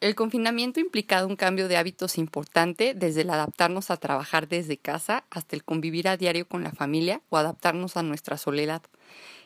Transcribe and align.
El 0.00 0.14
confinamiento 0.14 0.80
ha 0.80 0.82
implicado 0.82 1.26
un 1.26 1.36
cambio 1.36 1.68
de 1.68 1.76
hábitos 1.76 2.16
importante 2.16 2.94
desde 2.94 3.20
el 3.20 3.28
adaptarnos 3.28 3.90
a 3.90 3.98
trabajar 3.98 4.48
desde 4.48 4.78
casa 4.78 5.24
hasta 5.28 5.54
el 5.54 5.62
convivir 5.62 6.08
a 6.08 6.16
diario 6.16 6.48
con 6.48 6.62
la 6.62 6.72
familia 6.72 7.20
o 7.28 7.36
adaptarnos 7.36 7.98
a 7.98 8.02
nuestra 8.02 8.38
soledad. 8.38 8.80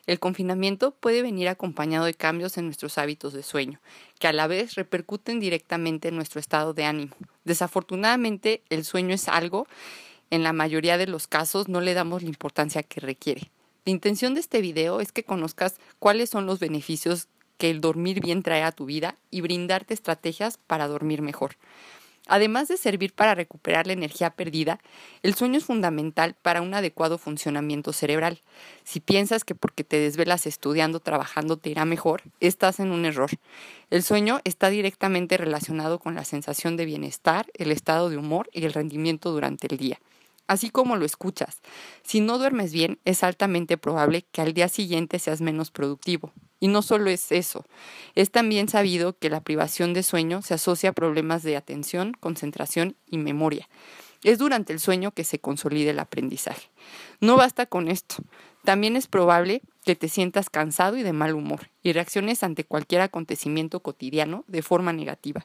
El 0.06 0.20
confinamiento 0.20 0.92
puede 0.92 1.22
venir 1.22 1.48
acompañado 1.48 2.04
de 2.04 2.14
cambios 2.14 2.56
en 2.56 2.66
nuestros 2.66 2.98
hábitos 2.98 3.32
de 3.32 3.42
sueño, 3.42 3.80
que 4.20 4.28
a 4.28 4.32
la 4.32 4.46
vez 4.46 4.76
repercuten 4.76 5.40
directamente 5.40 6.08
en 6.08 6.16
nuestro 6.16 6.38
estado 6.38 6.72
de 6.72 6.84
ánimo. 6.84 7.16
Desafortunadamente, 7.42 8.62
el 8.70 8.84
sueño 8.84 9.12
es 9.12 9.28
algo, 9.28 9.66
en 10.30 10.44
la 10.44 10.52
mayoría 10.52 10.98
de 10.98 11.08
los 11.08 11.26
casos 11.26 11.68
no 11.68 11.80
le 11.80 11.94
damos 11.94 12.22
la 12.22 12.28
importancia 12.28 12.84
que 12.84 13.00
requiere. 13.00 13.50
La 13.86 13.90
intención 13.90 14.34
de 14.34 14.40
este 14.40 14.60
video 14.60 15.00
es 15.00 15.10
que 15.10 15.24
conozcas 15.24 15.76
cuáles 15.98 16.30
son 16.30 16.46
los 16.46 16.60
beneficios 16.60 17.28
que 17.56 17.70
el 17.70 17.80
dormir 17.80 18.20
bien 18.20 18.42
trae 18.42 18.62
a 18.62 18.72
tu 18.72 18.86
vida 18.86 19.16
y 19.30 19.40
brindarte 19.40 19.94
estrategias 19.94 20.58
para 20.66 20.88
dormir 20.88 21.22
mejor. 21.22 21.56
Además 22.26 22.68
de 22.68 22.78
servir 22.78 23.12
para 23.12 23.34
recuperar 23.34 23.86
la 23.86 23.92
energía 23.92 24.30
perdida, 24.30 24.80
el 25.22 25.34
sueño 25.34 25.58
es 25.58 25.64
fundamental 25.64 26.34
para 26.40 26.62
un 26.62 26.72
adecuado 26.72 27.18
funcionamiento 27.18 27.92
cerebral. 27.92 28.40
Si 28.82 29.00
piensas 29.00 29.44
que 29.44 29.54
porque 29.54 29.84
te 29.84 29.98
desvelas 29.98 30.46
estudiando, 30.46 31.00
trabajando 31.00 31.58
te 31.58 31.68
irá 31.68 31.84
mejor, 31.84 32.22
estás 32.40 32.80
en 32.80 32.92
un 32.92 33.04
error. 33.04 33.30
El 33.90 34.02
sueño 34.02 34.40
está 34.44 34.70
directamente 34.70 35.36
relacionado 35.36 35.98
con 35.98 36.14
la 36.14 36.24
sensación 36.24 36.78
de 36.78 36.86
bienestar, 36.86 37.46
el 37.54 37.70
estado 37.70 38.08
de 38.08 38.16
humor 38.16 38.48
y 38.52 38.64
el 38.64 38.72
rendimiento 38.72 39.30
durante 39.30 39.66
el 39.66 39.76
día 39.76 40.00
así 40.46 40.68
como 40.70 40.96
lo 40.96 41.06
escuchas. 41.06 41.60
Si 42.02 42.20
no 42.20 42.36
duermes 42.36 42.72
bien, 42.72 42.98
es 43.04 43.24
altamente 43.24 43.78
probable 43.78 44.26
que 44.30 44.42
al 44.42 44.52
día 44.52 44.68
siguiente 44.68 45.18
seas 45.18 45.40
menos 45.40 45.70
productivo. 45.70 46.32
Y 46.64 46.68
no 46.68 46.80
solo 46.80 47.10
es 47.10 47.30
eso, 47.30 47.66
es 48.14 48.30
también 48.30 48.70
sabido 48.70 49.18
que 49.18 49.28
la 49.28 49.42
privación 49.42 49.92
de 49.92 50.02
sueño 50.02 50.40
se 50.40 50.54
asocia 50.54 50.88
a 50.88 50.92
problemas 50.94 51.42
de 51.42 51.58
atención, 51.58 52.14
concentración 52.18 52.96
y 53.06 53.18
memoria. 53.18 53.68
Es 54.22 54.38
durante 54.38 54.72
el 54.72 54.80
sueño 54.80 55.10
que 55.10 55.24
se 55.24 55.38
consolida 55.38 55.90
el 55.90 55.98
aprendizaje. 55.98 56.70
No 57.20 57.36
basta 57.36 57.66
con 57.66 57.88
esto. 57.88 58.16
También 58.64 58.96
es 58.96 59.08
probable 59.08 59.60
que 59.84 59.94
te 59.94 60.08
sientas 60.08 60.48
cansado 60.48 60.96
y 60.96 61.02
de 61.02 61.12
mal 61.12 61.34
humor 61.34 61.68
y 61.82 61.92
reacciones 61.92 62.42
ante 62.42 62.64
cualquier 62.64 63.02
acontecimiento 63.02 63.80
cotidiano 63.80 64.44
de 64.46 64.62
forma 64.62 64.94
negativa. 64.94 65.44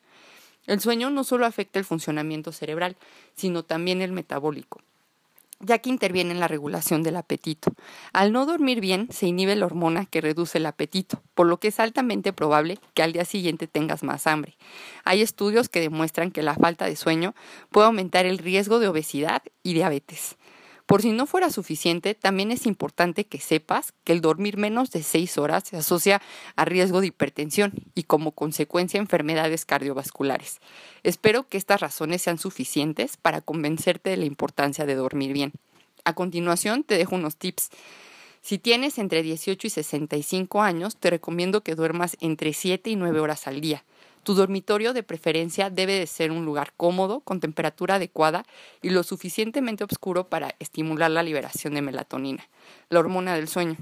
El 0.67 0.79
sueño 0.79 1.09
no 1.09 1.25
solo 1.25 1.45
afecta 1.45 1.79
el 1.79 1.85
funcionamiento 1.85 2.53
cerebral, 2.53 2.95
sino 3.35 3.63
también 3.63 4.01
el 4.01 4.13
metabólico 4.13 4.79
ya 5.59 5.79
que 5.79 5.89
interviene 5.89 6.31
en 6.31 6.39
la 6.39 6.47
regulación 6.47 7.03
del 7.03 7.17
apetito. 7.17 7.73
Al 8.13 8.31
no 8.31 8.45
dormir 8.45 8.79
bien, 8.79 9.07
se 9.11 9.27
inhibe 9.27 9.55
la 9.55 9.65
hormona 9.65 10.05
que 10.05 10.21
reduce 10.21 10.57
el 10.57 10.65
apetito, 10.65 11.21
por 11.35 11.47
lo 11.47 11.59
que 11.59 11.69
es 11.69 11.79
altamente 11.79 12.33
probable 12.33 12.79
que 12.93 13.03
al 13.03 13.13
día 13.13 13.25
siguiente 13.25 13.67
tengas 13.67 14.03
más 14.03 14.27
hambre. 14.27 14.57
Hay 15.03 15.21
estudios 15.21 15.69
que 15.69 15.81
demuestran 15.81 16.31
que 16.31 16.43
la 16.43 16.55
falta 16.55 16.85
de 16.85 16.95
sueño 16.95 17.35
puede 17.71 17.87
aumentar 17.87 18.25
el 18.25 18.37
riesgo 18.37 18.79
de 18.79 18.87
obesidad 18.87 19.43
y 19.63 19.73
diabetes. 19.73 20.37
Por 20.89 21.03
si 21.03 21.11
no 21.11 21.27
fuera 21.27 21.51
suficiente, 21.51 22.15
también 22.15 22.49
es 22.49 22.65
importante 22.65 23.23
que 23.23 23.37
sepas 23.37 23.93
que 24.03 24.11
el 24.11 24.21
dormir 24.21 24.57
menos 24.57 24.89
de 24.89 25.03
6 25.03 25.37
horas 25.37 25.65
se 25.67 25.77
asocia 25.77 26.19
a 26.55 26.65
riesgo 26.65 26.99
de 26.99 27.05
hipertensión 27.05 27.73
y 27.93 28.05
como 28.05 28.31
consecuencia 28.31 28.99
enfermedades 28.99 29.65
cardiovasculares. 29.65 30.61
Espero 31.03 31.47
que 31.47 31.59
estas 31.59 31.79
razones 31.79 32.23
sean 32.23 32.39
suficientes 32.39 33.17
para 33.17 33.41
convencerte 33.41 34.09
de 34.09 34.17
la 34.17 34.25
importancia 34.25 34.87
de 34.87 34.95
dormir 34.95 35.31
bien. 35.31 35.51
A 36.05 36.13
continuación 36.13 36.83
te 36.83 36.97
dejo 36.97 37.13
unos 37.13 37.35
tips. 37.35 37.69
Si 38.41 38.57
tienes 38.57 38.97
entre 38.97 39.21
18 39.21 39.67
y 39.67 39.69
65 39.69 40.63
años, 40.63 40.97
te 40.97 41.11
recomiendo 41.11 41.61
que 41.61 41.75
duermas 41.75 42.17
entre 42.19 42.51
7 42.51 42.89
y 42.89 42.95
9 42.95 43.19
horas 43.19 43.45
al 43.45 43.61
día. 43.61 43.83
Tu 44.23 44.33
dormitorio 44.33 44.93
de 44.93 45.03
preferencia 45.03 45.69
debe 45.69 45.93
de 45.93 46.07
ser 46.07 46.31
un 46.31 46.45
lugar 46.45 46.73
cómodo, 46.75 47.21
con 47.21 47.39
temperatura 47.39 47.95
adecuada 47.95 48.45
y 48.81 48.89
lo 48.89 49.03
suficientemente 49.03 49.83
oscuro 49.83 50.27
para 50.27 50.55
estimular 50.59 51.09
la 51.09 51.23
liberación 51.23 51.73
de 51.73 51.81
melatonina, 51.81 52.47
la 52.89 52.99
hormona 52.99 53.35
del 53.35 53.47
sueño. 53.47 53.77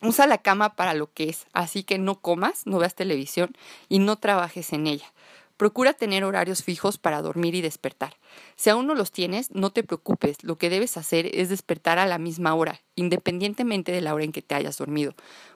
Usa 0.00 0.26
la 0.26 0.38
cama 0.38 0.74
para 0.74 0.94
lo 0.94 1.12
que 1.12 1.28
es, 1.28 1.46
así 1.52 1.84
que 1.84 1.98
no 1.98 2.20
comas, 2.20 2.66
no 2.66 2.78
veas 2.78 2.96
televisión 2.96 3.56
y 3.88 4.00
no 4.00 4.16
trabajes 4.16 4.72
en 4.72 4.88
ella. 4.88 5.12
Procura 5.56 5.92
tener 5.92 6.24
horarios 6.24 6.64
fijos 6.64 6.98
para 6.98 7.22
dormir 7.22 7.54
y 7.54 7.60
despertar. 7.60 8.16
Si 8.56 8.68
aún 8.68 8.88
no 8.88 8.96
los 8.96 9.12
tienes, 9.12 9.52
no 9.52 9.70
te 9.70 9.84
preocupes. 9.84 10.42
Lo 10.42 10.58
que 10.58 10.70
debes 10.70 10.96
hacer 10.96 11.30
es 11.36 11.50
despertar 11.50 12.00
a 12.00 12.06
la 12.06 12.18
misma 12.18 12.52
hora, 12.54 12.80
independientemente 12.96 13.92
de 13.92 14.00
la 14.00 14.12
hora 14.12 14.24
en 14.24 14.32
que 14.32 14.42
te 14.42 14.56
hayas 14.56 14.78
dormido. 14.78 15.14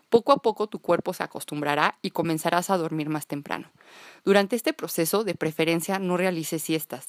Poco 0.08 0.32
a 0.32 0.36
poco 0.36 0.68
tu 0.68 0.78
cuerpo 0.78 1.12
se 1.12 1.24
acostumbrará 1.24 1.98
y 2.00 2.10
comenzarás 2.10 2.70
a 2.70 2.76
dormir 2.76 3.08
más 3.08 3.26
temprano. 3.26 3.70
Durante 4.24 4.56
este 4.56 4.72
proceso, 4.72 5.24
de 5.24 5.34
preferencia, 5.34 5.98
no 5.98 6.16
realices 6.16 6.62
siestas. 6.62 7.08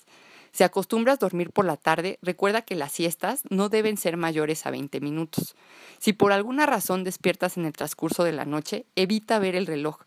Si 0.52 0.64
acostumbras 0.64 1.20
dormir 1.20 1.52
por 1.52 1.66
la 1.66 1.78
tarde, 1.78 2.18
recuerda 2.22 2.64
que 2.64 2.76
las 2.76 2.92
siestas 2.92 3.44
no 3.50 3.70
deben 3.70 3.98
ser 3.98 4.18
mayores 4.18 4.66
a 4.66 4.72
20 4.72 5.00
minutos. 5.02 5.56
Si 6.00 6.14
por 6.14 6.32
alguna 6.32 6.66
razón 6.66 7.04
despiertas 7.04 7.58
en 7.58 7.66
el 7.66 7.74
transcurso 7.74 8.24
de 8.24 8.32
la 8.32 8.46
noche, 8.46 8.86
evita 8.96 9.38
ver 9.38 9.56
el 9.56 9.68
reloj. 9.68 10.00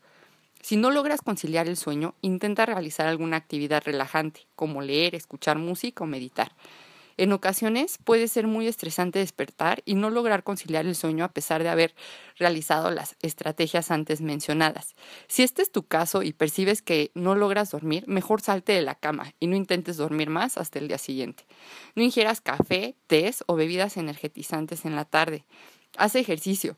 Si 0.61 0.75
no 0.75 0.91
logras 0.91 1.21
conciliar 1.21 1.67
el 1.67 1.77
sueño, 1.77 2.15
intenta 2.21 2.65
realizar 2.65 3.07
alguna 3.07 3.37
actividad 3.37 3.81
relajante, 3.83 4.45
como 4.55 4.81
leer, 4.81 5.15
escuchar 5.15 5.57
música 5.57 6.03
o 6.03 6.07
meditar. 6.07 6.51
En 7.21 7.33
ocasiones 7.33 7.99
puede 8.03 8.27
ser 8.27 8.47
muy 8.47 8.65
estresante 8.65 9.19
despertar 9.19 9.83
y 9.85 9.93
no 9.93 10.09
lograr 10.09 10.41
conciliar 10.41 10.87
el 10.87 10.95
sueño 10.95 11.23
a 11.23 11.31
pesar 11.31 11.61
de 11.61 11.69
haber 11.69 11.93
realizado 12.35 12.89
las 12.89 13.15
estrategias 13.21 13.91
antes 13.91 14.21
mencionadas. 14.21 14.95
Si 15.27 15.43
este 15.43 15.61
es 15.61 15.71
tu 15.71 15.83
caso 15.83 16.23
y 16.23 16.33
percibes 16.33 16.81
que 16.81 17.11
no 17.13 17.35
logras 17.35 17.69
dormir, 17.69 18.05
mejor 18.07 18.41
salte 18.41 18.73
de 18.73 18.81
la 18.81 18.95
cama 18.95 19.35
y 19.39 19.45
no 19.45 19.55
intentes 19.55 19.97
dormir 19.97 20.31
más 20.31 20.57
hasta 20.57 20.79
el 20.79 20.87
día 20.87 20.97
siguiente. 20.97 21.45
No 21.93 22.01
ingieras 22.01 22.41
café, 22.41 22.95
té 23.05 23.31
o 23.45 23.53
bebidas 23.53 23.97
energetizantes 23.97 24.83
en 24.85 24.95
la 24.95 25.05
tarde. 25.05 25.45
Haz 25.97 26.15
ejercicio 26.15 26.75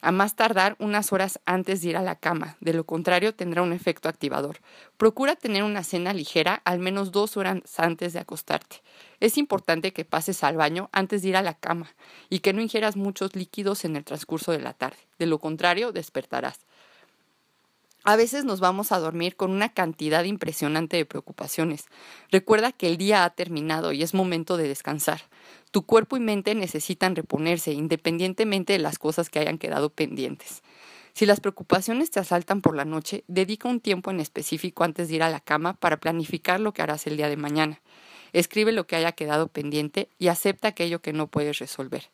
a 0.00 0.12
más 0.12 0.36
tardar 0.36 0.76
unas 0.78 1.12
horas 1.12 1.40
antes 1.46 1.82
de 1.82 1.90
ir 1.90 1.96
a 1.96 2.02
la 2.02 2.16
cama, 2.16 2.56
de 2.60 2.72
lo 2.72 2.84
contrario 2.84 3.34
tendrá 3.34 3.62
un 3.62 3.72
efecto 3.72 4.08
activador. 4.08 4.58
Procura 4.96 5.36
tener 5.36 5.62
una 5.62 5.84
cena 5.84 6.12
ligera 6.12 6.62
al 6.64 6.78
menos 6.78 7.12
dos 7.12 7.36
horas 7.36 7.60
antes 7.78 8.12
de 8.12 8.20
acostarte. 8.20 8.82
Es 9.20 9.36
importante 9.38 9.92
que 9.92 10.04
pases 10.04 10.42
al 10.44 10.56
baño 10.56 10.88
antes 10.92 11.22
de 11.22 11.28
ir 11.28 11.36
a 11.36 11.42
la 11.42 11.54
cama 11.54 11.94
y 12.28 12.40
que 12.40 12.52
no 12.52 12.62
ingieras 12.62 12.96
muchos 12.96 13.36
líquidos 13.36 13.84
en 13.84 13.96
el 13.96 14.04
transcurso 14.04 14.52
de 14.52 14.60
la 14.60 14.72
tarde, 14.72 14.98
de 15.18 15.26
lo 15.26 15.38
contrario 15.38 15.92
despertarás. 15.92 16.60
A 18.02 18.16
veces 18.16 18.44
nos 18.44 18.60
vamos 18.60 18.92
a 18.92 18.98
dormir 18.98 19.36
con 19.36 19.50
una 19.50 19.74
cantidad 19.74 20.24
impresionante 20.24 20.96
de 20.96 21.04
preocupaciones. 21.04 21.84
Recuerda 22.30 22.72
que 22.72 22.86
el 22.86 22.96
día 22.96 23.24
ha 23.24 23.30
terminado 23.30 23.92
y 23.92 24.02
es 24.02 24.14
momento 24.14 24.56
de 24.56 24.68
descansar. 24.68 25.20
Tu 25.70 25.84
cuerpo 25.84 26.16
y 26.16 26.20
mente 26.20 26.54
necesitan 26.54 27.14
reponerse 27.14 27.72
independientemente 27.72 28.72
de 28.72 28.78
las 28.78 28.98
cosas 28.98 29.28
que 29.28 29.38
hayan 29.38 29.58
quedado 29.58 29.90
pendientes. 29.90 30.62
Si 31.12 31.26
las 31.26 31.40
preocupaciones 31.40 32.10
te 32.10 32.20
asaltan 32.20 32.62
por 32.62 32.74
la 32.74 32.86
noche, 32.86 33.22
dedica 33.28 33.68
un 33.68 33.80
tiempo 33.80 34.10
en 34.10 34.20
específico 34.20 34.84
antes 34.84 35.08
de 35.08 35.16
ir 35.16 35.22
a 35.22 35.28
la 35.28 35.40
cama 35.40 35.74
para 35.74 35.98
planificar 35.98 36.58
lo 36.58 36.72
que 36.72 36.80
harás 36.80 37.06
el 37.06 37.18
día 37.18 37.28
de 37.28 37.36
mañana. 37.36 37.82
Escribe 38.32 38.72
lo 38.72 38.86
que 38.86 38.96
haya 38.96 39.12
quedado 39.12 39.48
pendiente 39.48 40.08
y 40.18 40.28
acepta 40.28 40.68
aquello 40.68 41.02
que 41.02 41.12
no 41.12 41.26
puedes 41.26 41.58
resolver. 41.58 42.04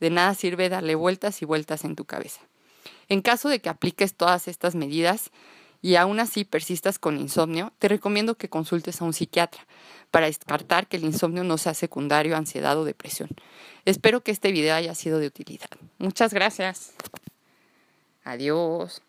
De 0.00 0.08
nada 0.08 0.34
sirve 0.34 0.70
darle 0.70 0.94
vueltas 0.94 1.42
y 1.42 1.44
vueltas 1.44 1.84
en 1.84 1.96
tu 1.96 2.06
cabeza. 2.06 2.40
En 3.08 3.22
caso 3.22 3.48
de 3.48 3.60
que 3.60 3.68
apliques 3.68 4.14
todas 4.14 4.48
estas 4.48 4.74
medidas 4.74 5.30
y 5.80 5.96
aún 5.96 6.20
así 6.20 6.44
persistas 6.44 6.98
con 6.98 7.18
insomnio, 7.18 7.72
te 7.78 7.88
recomiendo 7.88 8.36
que 8.36 8.48
consultes 8.48 9.00
a 9.00 9.04
un 9.04 9.12
psiquiatra 9.12 9.66
para 10.10 10.26
descartar 10.26 10.86
que 10.86 10.96
el 10.96 11.04
insomnio 11.04 11.44
no 11.44 11.58
sea 11.58 11.74
secundario 11.74 12.34
a 12.34 12.38
ansiedad 12.38 12.78
o 12.78 12.84
depresión. 12.84 13.30
Espero 13.84 14.22
que 14.22 14.30
este 14.30 14.52
video 14.52 14.74
haya 14.74 14.94
sido 14.94 15.18
de 15.18 15.26
utilidad. 15.26 15.68
Muchas 15.98 16.32
gracias. 16.34 16.92
Adiós. 18.24 19.02